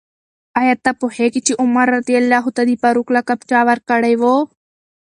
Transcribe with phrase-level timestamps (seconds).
[0.59, 2.09] آیا ته پوهېږې چې عمر رض
[2.55, 4.23] ته د فاروق لقب چا ورکړی و؟